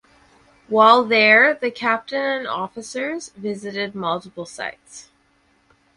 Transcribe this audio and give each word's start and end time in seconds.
While 0.67 1.03
there 1.03 1.53
the 1.53 1.69
captain 1.69 2.19
and 2.23 2.47
officers 2.47 3.29
visited 3.37 3.93
multiple 3.93 4.47
sites. 4.47 5.11